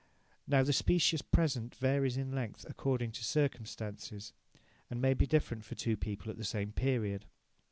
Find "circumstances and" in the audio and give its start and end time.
3.23-4.99